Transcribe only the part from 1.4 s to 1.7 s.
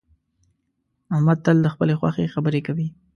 تل د